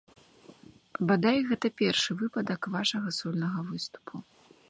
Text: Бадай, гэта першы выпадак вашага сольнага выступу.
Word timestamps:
Бадай, 1.11 1.37
гэта 1.49 1.67
першы 1.83 2.11
выпадак 2.23 2.61
вашага 2.79 3.09
сольнага 3.19 3.59
выступу. 3.71 4.15